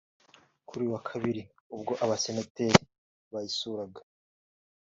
Kuri 0.67 0.81
uyu 0.83 0.93
wa 0.95 1.01
Kabiri 1.09 1.41
ubwo 1.75 1.93
abasenateri 2.03 2.81
bayisuraga 3.33 4.01